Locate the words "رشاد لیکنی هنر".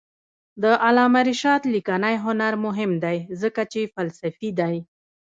1.29-2.53